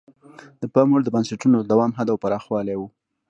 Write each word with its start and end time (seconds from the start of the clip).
د 0.61 0.63
پام 0.73 0.87
وړ 0.91 1.01
د 1.05 1.09
بنسټونو 1.15 1.55
د 1.59 1.65
دوام 1.71 1.91
حد 1.97 2.07
او 2.13 2.21
پراخوالی 2.23 2.75
وو. 2.77 2.87